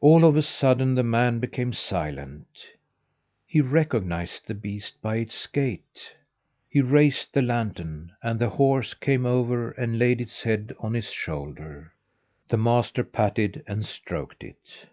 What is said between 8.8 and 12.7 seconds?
came over and laid its head on his shoulder. The